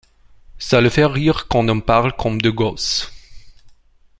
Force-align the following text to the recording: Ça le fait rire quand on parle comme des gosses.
Ça 0.57 0.81
le 0.81 0.89
fait 0.89 1.05
rire 1.05 1.47
quand 1.47 1.69
on 1.69 1.79
parle 1.79 2.15
comme 2.15 2.41
des 2.41 2.51
gosses. 2.51 3.11